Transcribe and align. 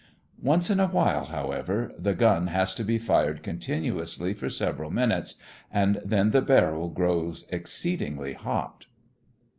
Once 0.41 0.71
in 0.71 0.79
a 0.79 0.87
while, 0.87 1.25
however, 1.25 1.93
the 1.95 2.15
gun 2.15 2.47
has 2.47 2.73
to 2.73 2.83
be 2.83 2.97
fired 2.97 3.43
continuously 3.43 4.33
for 4.33 4.49
several 4.49 4.89
minutes, 4.89 5.35
and 5.71 6.01
then 6.03 6.31
the 6.31 6.41
barrel 6.41 6.89
grows 6.89 7.45
exceedingly 7.49 8.33
hot. 8.33 8.87